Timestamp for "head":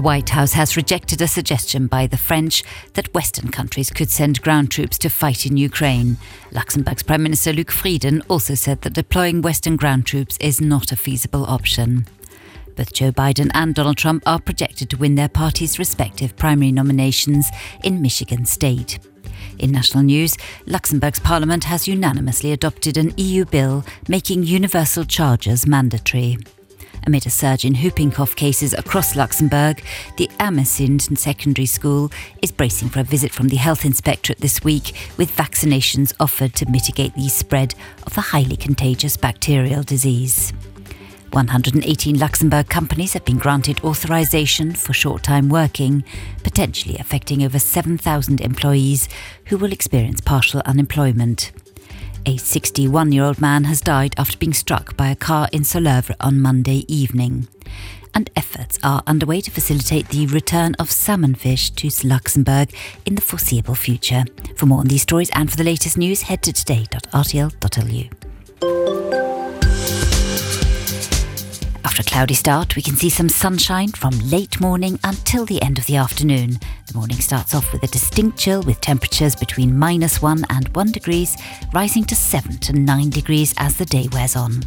66.22-66.42